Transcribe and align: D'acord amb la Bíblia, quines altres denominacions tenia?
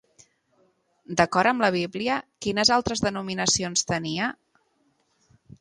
D'acord 1.19 1.51
amb 1.51 1.65
la 1.65 1.69
Bíblia, 1.75 2.17
quines 2.45 2.73
altres 2.79 3.05
denominacions 3.09 3.87
tenia? 3.93 4.35